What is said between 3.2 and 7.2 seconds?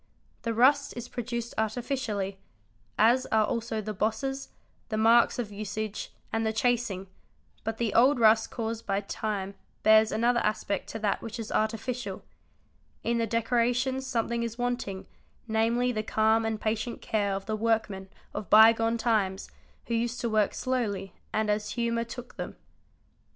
are also the bosses, the marks of usage, and the chasing,